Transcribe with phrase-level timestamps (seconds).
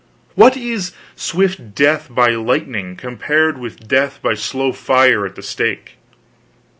[0.33, 5.97] What is swift death by lightning compared with death by slow fire at the stake?